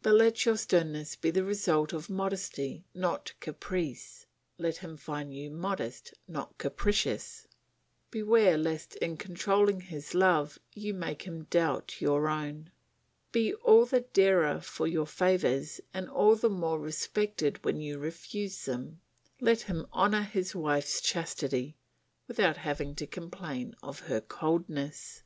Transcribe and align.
But 0.00 0.14
let 0.14 0.46
your 0.46 0.56
sternness 0.56 1.16
be 1.16 1.30
the 1.30 1.44
result 1.44 1.92
of 1.92 2.08
modesty 2.08 2.86
not 2.94 3.34
caprice; 3.40 4.24
let 4.56 4.78
him 4.78 4.96
find 4.96 5.34
you 5.34 5.50
modest 5.50 6.14
not 6.26 6.56
capricious; 6.56 7.46
beware 8.10 8.56
lest 8.56 8.96
in 8.96 9.18
controlling 9.18 9.82
his 9.82 10.14
love 10.14 10.58
you 10.72 10.94
make 10.94 11.20
him 11.24 11.44
doubt 11.50 12.00
your 12.00 12.26
own. 12.26 12.70
Be 13.32 13.52
all 13.52 13.84
the 13.84 14.00
dearer 14.00 14.62
for 14.62 14.86
your 14.86 15.06
favours 15.06 15.78
and 15.92 16.08
all 16.08 16.36
the 16.36 16.48
more 16.48 16.80
respected 16.80 17.62
when 17.62 17.78
you 17.78 17.98
refuse 17.98 18.64
them; 18.64 19.02
let 19.42 19.60
him 19.60 19.84
honour 19.92 20.22
his 20.22 20.54
wife's 20.54 21.02
chastity, 21.02 21.76
without 22.26 22.56
having 22.56 22.94
to 22.94 23.06
complain 23.06 23.74
of 23.82 24.00
her 24.08 24.22
coldness. 24.22 25.22